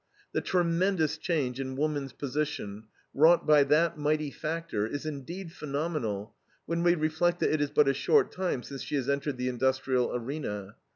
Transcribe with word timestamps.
The 0.31 0.41
tremendous 0.41 1.15
change 1.19 1.59
in 1.59 1.75
woman's 1.75 2.11
position, 2.11 2.85
wrought 3.13 3.45
by 3.45 3.63
that 3.65 3.99
mighty 3.99 4.31
factor, 4.31 4.87
is 4.87 5.05
indeed 5.05 5.51
phenomenal 5.51 6.33
when 6.65 6.81
we 6.81 6.95
reflect 6.95 7.39
that 7.41 7.51
it 7.53 7.61
is 7.61 7.69
but 7.69 7.87
a 7.87 7.93
short 7.93 8.31
time 8.31 8.63
since 8.63 8.81
she 8.81 8.95
has 8.95 9.07
entered 9.07 9.37
the 9.37 9.47
industrial 9.47 10.11
arena. 10.15 10.73